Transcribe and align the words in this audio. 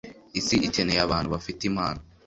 isi 0.39 0.55
ikeneye 0.67 0.99
abantu 1.07 1.27
bafite 1.35 1.61
impano 1.69 2.01